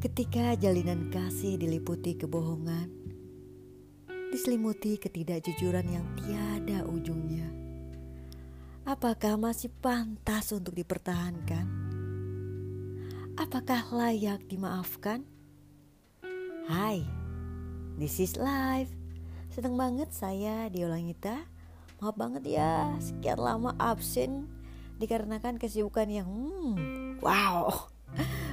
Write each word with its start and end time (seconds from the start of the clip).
Ketika 0.00 0.56
jalinan 0.56 1.12
kasih 1.12 1.60
diliputi 1.60 2.16
kebohongan, 2.16 2.88
diselimuti 4.32 4.96
ketidakjujuran 4.96 5.84
yang 5.92 6.08
tiada 6.16 6.88
ujungnya, 6.88 7.44
apakah 8.88 9.36
masih 9.36 9.68
pantas 9.68 10.56
untuk 10.56 10.72
dipertahankan? 10.72 11.68
Apakah 13.36 13.92
layak 13.92 14.40
dimaafkan? 14.48 15.28
Hai, 16.64 17.04
this 18.00 18.24
is 18.24 18.40
life. 18.40 18.88
Seneng 19.52 19.76
banget 19.76 20.16
saya 20.16 20.72
Diolangita. 20.72 21.44
Maaf 22.00 22.16
banget 22.16 22.48
ya, 22.48 22.96
sekian 23.04 23.36
lama 23.36 23.76
absen 23.76 24.48
dikarenakan 24.96 25.60
kesibukan 25.60 26.08
yang 26.08 26.24
hmm, 26.24 27.20
wow. 27.20 27.68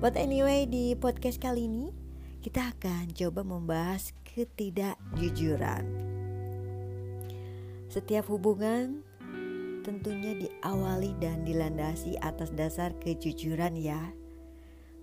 But 0.00 0.16
anyway 0.16 0.64
di 0.64 0.96
podcast 0.96 1.44
kali 1.44 1.68
ini 1.68 1.92
kita 2.40 2.72
akan 2.72 3.12
coba 3.12 3.44
membahas 3.44 4.16
ketidakjujuran. 4.32 5.84
Setiap 7.92 8.24
hubungan 8.32 9.04
tentunya 9.84 10.32
diawali 10.40 11.12
dan 11.20 11.44
dilandasi 11.44 12.16
atas 12.24 12.48
dasar 12.56 12.96
kejujuran 12.96 13.76
ya. 13.76 14.00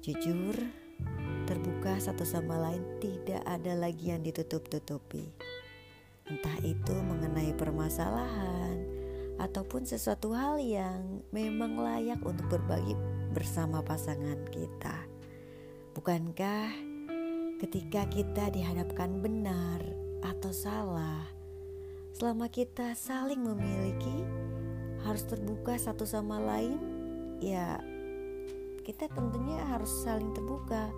Jujur, 0.00 0.56
terbuka 1.44 2.00
satu 2.00 2.24
sama 2.24 2.56
lain 2.56 2.80
tidak 2.96 3.44
ada 3.44 3.76
lagi 3.76 4.16
yang 4.16 4.24
ditutup-tutupi. 4.24 5.28
Entah 6.24 6.56
itu 6.64 6.96
mengenai 6.96 7.52
permasalahan 7.52 8.80
ataupun 9.36 9.84
sesuatu 9.84 10.32
hal 10.32 10.56
yang 10.56 11.20
memang 11.36 11.76
layak 11.76 12.24
untuk 12.24 12.48
berbagi 12.48 12.96
bersama 13.36 13.84
pasangan 13.84 14.48
kita. 14.48 14.96
Bukankah 15.92 16.72
ketika 17.60 18.08
kita 18.08 18.48
dihadapkan 18.48 19.20
benar 19.20 19.84
atau 20.24 20.48
salah, 20.56 21.20
selama 22.16 22.48
kita 22.48 22.96
saling 22.96 23.44
memiliki, 23.44 24.24
harus 25.04 25.28
terbuka 25.28 25.76
satu 25.76 26.08
sama 26.08 26.40
lain, 26.40 26.80
ya 27.44 27.76
kita 28.88 29.04
tentunya 29.12 29.60
harus 29.68 29.92
saling 30.00 30.32
terbuka, 30.32 30.88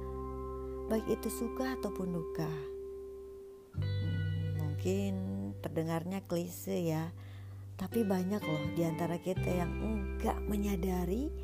baik 0.86 1.10
itu 1.10 1.26
suka 1.34 1.74
ataupun 1.82 2.22
duka. 2.22 2.52
Hmm, 3.74 4.62
mungkin 4.62 5.14
terdengarnya 5.58 6.22
klise 6.30 6.86
ya, 6.86 7.10
tapi 7.74 8.06
banyak 8.06 8.46
loh 8.46 8.64
di 8.78 8.86
antara 8.86 9.18
kita 9.18 9.50
yang 9.50 9.74
enggak 9.82 10.38
menyadari 10.46 11.34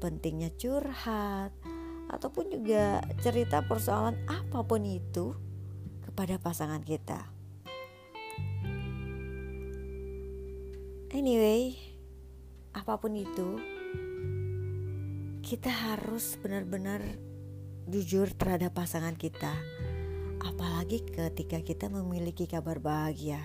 pentingnya 0.00 0.48
curhat 0.56 1.52
ataupun 2.10 2.50
juga 2.50 3.04
cerita 3.22 3.62
persoalan 3.62 4.18
apa 4.26 4.66
pun 4.66 4.82
itu 4.82 5.36
kepada 6.02 6.40
pasangan 6.42 6.82
kita. 6.82 7.30
Anyway, 11.14 11.76
apa 12.72 12.96
pun 12.98 13.14
itu, 13.14 13.58
kita 15.42 15.70
harus 15.70 16.38
benar-benar 16.38 17.02
jujur 17.90 18.30
terhadap 18.34 18.78
pasangan 18.78 19.18
kita. 19.18 19.52
Apalagi 20.40 21.04
ketika 21.04 21.60
kita 21.60 21.86
memiliki 21.90 22.46
kabar 22.46 22.78
bahagia. 22.78 23.42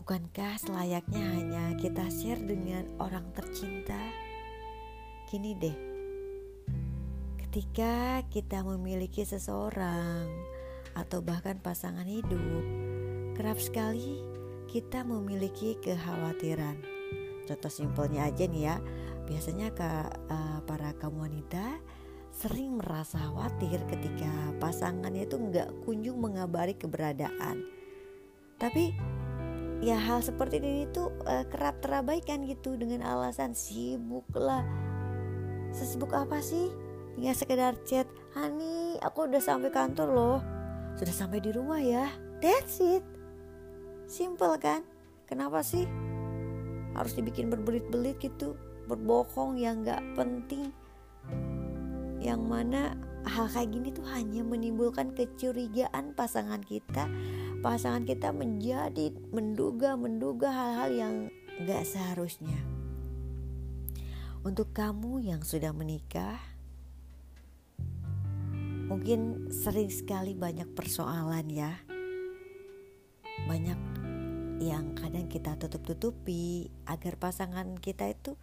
Bukankah 0.00 0.56
selayaknya 0.56 1.22
hanya 1.36 1.64
kita 1.76 2.08
share 2.08 2.40
dengan 2.40 2.88
orang 2.96 3.28
tercinta? 3.36 4.29
Gini 5.30 5.54
deh, 5.54 5.78
ketika 7.38 8.18
kita 8.34 8.66
memiliki 8.66 9.22
seseorang 9.22 10.26
atau 10.98 11.22
bahkan 11.22 11.54
pasangan 11.62 12.02
hidup, 12.02 12.66
kerap 13.38 13.62
sekali 13.62 14.26
kita 14.66 15.06
memiliki 15.06 15.78
kekhawatiran. 15.78 16.82
Contoh 17.46 17.70
simpelnya 17.70 18.26
aja 18.26 18.50
nih 18.50 18.74
ya, 18.74 18.82
biasanya 19.30 19.70
ke 19.70 19.90
uh, 20.34 20.66
para 20.66 20.98
kaum 20.98 21.22
wanita 21.22 21.78
sering 22.34 22.82
merasa 22.82 23.22
khawatir 23.22 23.86
ketika 23.86 24.34
pasangannya 24.58 25.30
itu 25.30 25.38
nggak 25.38 25.86
kunjung 25.86 26.18
mengabari 26.18 26.74
keberadaan. 26.74 27.70
Tapi 28.58 28.98
ya 29.78 29.94
hal 29.94 30.26
seperti 30.26 30.58
ini 30.58 30.90
tuh 30.90 31.14
uh, 31.22 31.46
kerap 31.46 31.78
terabaikan 31.78 32.42
gitu 32.50 32.74
dengan 32.74 33.06
alasan 33.06 33.54
sibuk 33.54 34.26
lah 34.34 34.79
Sesibuk 35.70 36.10
apa 36.14 36.42
sih? 36.42 36.70
Hingga 37.18 37.34
sekedar 37.34 37.74
chat, 37.86 38.06
Hani 38.34 38.98
aku 39.02 39.26
udah 39.26 39.42
sampai 39.42 39.74
kantor 39.74 40.08
loh. 40.10 40.38
Sudah 40.94 41.14
sampai 41.14 41.42
di 41.42 41.50
rumah 41.50 41.82
ya. 41.82 42.06
That's 42.38 42.78
it. 42.78 43.02
Simple 44.06 44.58
kan? 44.58 44.86
Kenapa 45.26 45.62
sih? 45.62 45.86
Harus 46.94 47.14
dibikin 47.14 47.50
berbelit-belit 47.50 48.18
gitu. 48.18 48.54
Berbohong 48.86 49.58
yang 49.58 49.86
gak 49.86 50.02
penting. 50.18 50.74
Yang 52.18 52.42
mana 52.42 52.94
hal 53.26 53.46
kayak 53.50 53.70
gini 53.70 53.88
tuh 53.94 54.06
hanya 54.10 54.42
menimbulkan 54.42 55.14
kecurigaan 55.14 56.14
pasangan 56.14 56.62
kita. 56.62 57.06
Pasangan 57.60 58.08
kita 58.08 58.34
menjadi 58.34 59.14
menduga-menduga 59.30 60.50
hal-hal 60.50 60.90
yang 60.90 61.14
gak 61.68 61.84
seharusnya 61.86 62.79
untuk 64.40 64.72
kamu 64.72 65.20
yang 65.20 65.44
sudah 65.44 65.76
menikah, 65.76 66.40
mungkin 68.88 69.52
sering 69.52 69.92
sekali 69.92 70.32
banyak 70.32 70.72
persoalan 70.72 71.46
ya. 71.52 71.76
Banyak 73.44 73.80
yang 74.60 74.96
kadang 74.96 75.28
kita 75.28 75.56
tutup-tutupi 75.60 76.68
agar 76.88 77.16
pasangan 77.16 77.76
kita 77.80 78.12
itu 78.12 78.36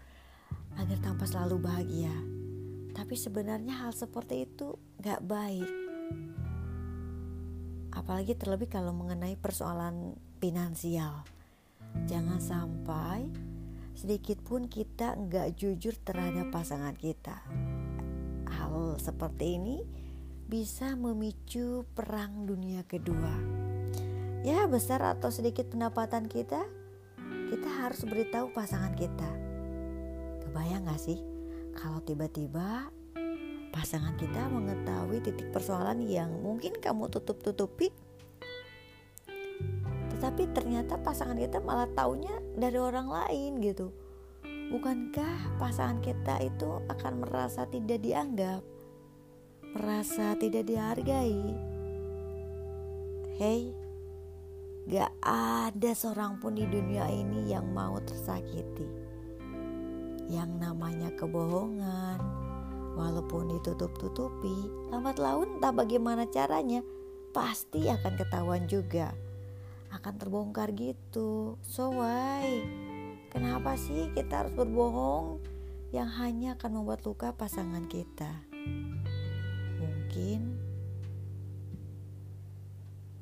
agar 0.78 0.97
tampak 1.02 1.30
selalu 1.30 1.66
bahagia. 1.66 2.13
Tapi 2.94 3.13
sebenarnya 3.13 3.86
hal 3.86 3.94
seperti 3.94 4.46
itu 4.50 4.78
gak 5.02 5.22
baik. 5.25 5.69
Apalagi 7.94 8.38
terlebih 8.38 8.69
kalau 8.69 8.94
mengenai 8.94 9.34
persoalan 9.38 10.13
finansial. 10.38 11.25
Jangan 12.06 12.38
sampai 12.38 13.47
sedikit 13.97 14.38
pun 14.46 14.69
kita 14.69 15.18
nggak 15.18 15.58
jujur 15.58 15.97
terhadap 16.06 16.53
pasangan 16.53 16.94
kita. 16.94 17.41
Hal 18.46 19.02
seperti 19.02 19.58
ini 19.58 19.81
bisa 20.46 20.94
memicu 20.94 21.81
perang 21.97 22.46
dunia 22.46 22.86
kedua. 22.86 23.34
Ya 24.46 24.69
besar 24.69 25.02
atau 25.02 25.34
sedikit 25.34 25.74
pendapatan 25.74 26.30
kita, 26.30 26.62
kita 27.50 27.69
harus 27.81 28.06
beritahu 28.06 28.53
pasangan 28.53 28.94
kita. 28.94 29.28
Kebayang 30.46 30.88
gak 30.88 31.02
sih 31.02 31.19
kalau 31.74 32.00
tiba-tiba 32.06 32.94
pasangan 33.74 34.13
kita 34.16 34.46
mengetahui 34.47 35.25
titik 35.25 35.50
persoalan 35.50 36.06
yang 36.06 36.31
mungkin 36.46 36.78
kamu 36.78 37.09
tutup-tutupi 37.12 37.90
tetapi 40.18 40.50
ternyata 40.50 40.98
pasangan 40.98 41.38
kita 41.38 41.62
malah 41.62 41.86
taunya 41.94 42.34
dari 42.58 42.82
orang 42.82 43.06
lain 43.06 43.62
gitu. 43.62 43.94
Bukankah 44.74 45.62
pasangan 45.62 46.02
kita 46.02 46.42
itu 46.42 46.82
akan 46.90 47.22
merasa 47.22 47.70
tidak 47.70 48.02
dianggap? 48.02 48.66
Merasa 49.78 50.34
tidak 50.42 50.66
dihargai? 50.66 51.38
Hey 53.38 53.70
gak 54.90 55.14
ada 55.22 55.94
seorang 55.94 56.42
pun 56.42 56.58
di 56.58 56.66
dunia 56.66 57.06
ini 57.13 57.54
yang 57.54 57.70
mau 57.70 58.02
tersakiti. 58.02 58.90
Yang 60.34 60.50
namanya 60.58 61.13
kebohongan 61.13 62.18
walaupun 62.98 63.54
ditutup-tutupi 63.54 64.90
lambat 64.90 65.22
laun 65.22 65.62
tak 65.62 65.78
bagaimana 65.78 66.25
caranya 66.25 66.81
pasti 67.38 67.86
akan 67.86 68.18
ketahuan 68.18 68.66
juga 68.66 69.13
akan 69.98 70.16
terbongkar 70.22 70.72
gitu. 70.78 71.58
So 71.66 71.90
why? 71.98 72.62
Kenapa 73.34 73.76
sih 73.76 74.14
kita 74.14 74.46
harus 74.46 74.54
berbohong 74.54 75.42
yang 75.90 76.08
hanya 76.22 76.54
akan 76.56 76.82
membuat 76.82 77.02
luka 77.04 77.34
pasangan 77.34 77.90
kita? 77.90 78.46
Mungkin 79.82 80.58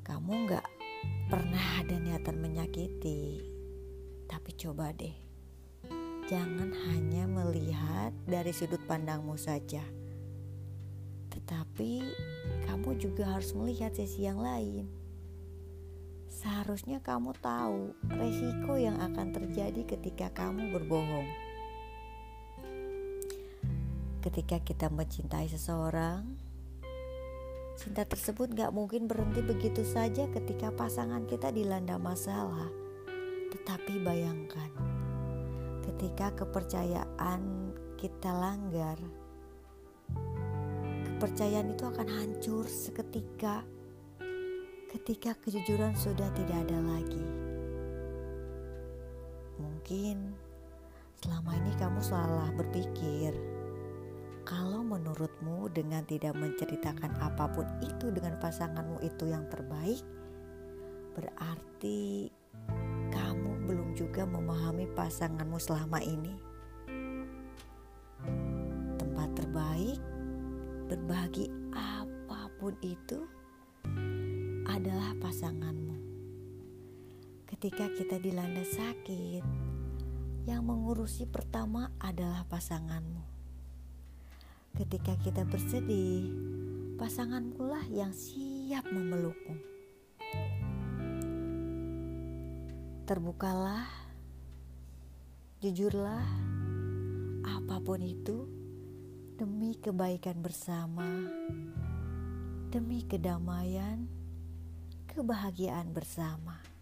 kamu 0.06 0.32
nggak 0.46 0.68
pernah 1.26 1.66
ada 1.82 1.98
niatan 1.98 2.38
menyakiti, 2.38 3.42
tapi 4.30 4.54
coba 4.54 4.94
deh, 4.94 5.18
jangan 6.30 6.70
hanya 6.86 7.26
melihat 7.26 8.14
dari 8.30 8.54
sudut 8.54 8.80
pandangmu 8.86 9.34
saja, 9.34 9.82
tetapi 11.34 12.06
kamu 12.70 13.02
juga 13.02 13.34
harus 13.34 13.58
melihat 13.58 13.98
sisi 13.98 14.30
yang 14.30 14.38
lain 14.38 15.05
Seharusnya 16.46 17.02
kamu 17.02 17.34
tahu 17.42 17.98
resiko 18.06 18.78
yang 18.78 19.02
akan 19.02 19.34
terjadi 19.34 19.82
ketika 19.98 20.30
kamu 20.30 20.78
berbohong. 20.78 21.26
Ketika 24.22 24.62
kita 24.62 24.94
mencintai 24.94 25.50
seseorang, 25.50 26.38
Cinta 27.76 28.08
tersebut 28.08 28.56
gak 28.56 28.72
mungkin 28.72 29.04
berhenti 29.04 29.44
begitu 29.44 29.84
saja 29.84 30.32
ketika 30.32 30.72
pasangan 30.72 31.28
kita 31.28 31.52
dilanda 31.52 32.00
masalah. 32.00 32.72
Tetapi 33.52 34.00
bayangkan, 34.00 34.72
ketika 35.84 36.32
kepercayaan 36.40 37.76
kita 38.00 38.32
langgar, 38.32 38.96
kepercayaan 41.04 41.76
itu 41.76 41.84
akan 41.84 42.08
hancur 42.08 42.64
seketika 42.64 43.68
ketika 44.96 45.36
kejujuran 45.44 45.92
sudah 46.00 46.32
tidak 46.32 46.56
ada 46.64 46.80
lagi. 46.80 47.26
Mungkin 49.60 50.32
selama 51.20 51.52
ini 51.60 51.72
kamu 51.76 52.00
salah 52.00 52.48
berpikir 52.56 53.36
kalau 54.48 54.88
menurutmu 54.88 55.68
dengan 55.76 56.08
tidak 56.08 56.40
menceritakan 56.40 57.12
apa 57.20 57.44
pun 57.52 57.68
itu 57.84 58.08
dengan 58.08 58.40
pasanganmu 58.40 59.04
itu 59.04 59.28
yang 59.28 59.44
terbaik, 59.52 60.00
berarti 61.12 62.32
kamu 63.12 63.68
belum 63.68 64.00
juga 64.00 64.24
memahami 64.24 64.88
pasanganmu 64.96 65.60
selama 65.60 66.00
ini. 66.00 66.40
Tempat 68.96 69.44
terbaik 69.44 70.00
berbagi 70.88 71.52
apa 71.76 72.48
pun 72.56 72.72
itu 72.80 73.35
adalah 74.66 75.14
pasanganmu. 75.22 75.98
Ketika 77.46 77.86
kita 77.94 78.18
dilanda 78.18 78.66
sakit, 78.66 79.46
yang 80.46 80.66
mengurusi 80.66 81.30
pertama 81.30 81.94
adalah 82.02 82.46
pasanganmu. 82.50 83.22
Ketika 84.76 85.16
kita 85.22 85.46
bersedih, 85.46 86.34
pasanganmu 86.98 87.62
lah 87.62 87.86
yang 87.90 88.12
siap 88.12 88.90
memelukmu. 88.90 89.56
Terbukalah, 93.06 93.86
jujurlah, 95.62 96.26
apa 97.46 97.78
pun 97.86 98.02
itu 98.02 98.50
demi 99.38 99.78
kebaikan 99.78 100.42
bersama, 100.42 101.06
demi 102.74 103.06
kedamaian 103.06 104.25
kebahagiaan 105.16 105.96
bersama. 105.96 106.75